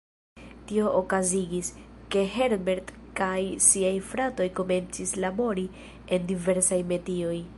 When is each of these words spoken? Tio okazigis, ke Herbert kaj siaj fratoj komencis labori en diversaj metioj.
Tio 0.69 0.85
okazigis, 0.99 1.69
ke 2.15 2.23
Herbert 2.37 2.89
kaj 3.21 3.37
siaj 3.67 3.93
fratoj 4.13 4.49
komencis 4.61 5.15
labori 5.27 5.69
en 6.17 6.29
diversaj 6.35 6.83
metioj. 6.95 7.35